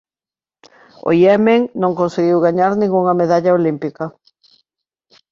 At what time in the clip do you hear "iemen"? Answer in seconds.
1.21-1.61